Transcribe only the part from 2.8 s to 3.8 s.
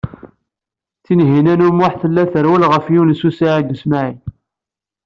Yunes u Saɛid u